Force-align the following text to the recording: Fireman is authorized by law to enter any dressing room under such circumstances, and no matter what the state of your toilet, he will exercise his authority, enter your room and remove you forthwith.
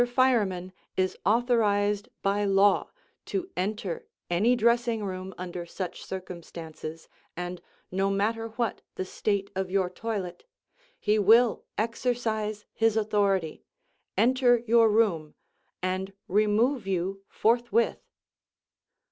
Fireman 0.07 0.73
is 0.97 1.15
authorized 1.27 2.09
by 2.23 2.43
law 2.43 2.89
to 3.27 3.51
enter 3.55 4.07
any 4.31 4.55
dressing 4.55 5.03
room 5.05 5.31
under 5.37 5.63
such 5.63 6.03
circumstances, 6.03 7.07
and 7.37 7.61
no 7.91 8.09
matter 8.09 8.47
what 8.47 8.81
the 8.95 9.05
state 9.05 9.51
of 9.53 9.69
your 9.69 9.91
toilet, 9.91 10.43
he 10.99 11.19
will 11.19 11.65
exercise 11.77 12.65
his 12.73 12.97
authority, 12.97 13.63
enter 14.17 14.63
your 14.65 14.89
room 14.89 15.35
and 15.83 16.13
remove 16.27 16.87
you 16.87 17.21
forthwith. 17.27 17.99